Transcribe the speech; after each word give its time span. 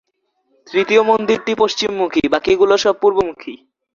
তৃতীয় 0.67 1.01
মন্দিরটি 1.03 1.53
পশ্চিমমুখী, 1.55 2.23
বাকিগুলো 2.27 2.73
সব 2.77 2.95
পূর্বমুখী। 3.01 3.53